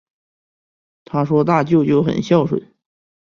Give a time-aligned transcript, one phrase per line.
[1.05, 2.73] 她说大舅舅很孝顺